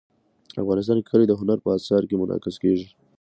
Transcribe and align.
افغانستان 0.61 0.97
کې 0.99 1.07
کلي 1.11 1.25
د 1.27 1.33
هنر 1.41 1.57
په 1.63 1.69
اثار 1.77 2.01
کې 2.09 2.19
منعکس 2.21 2.55
کېږي. 2.63 2.87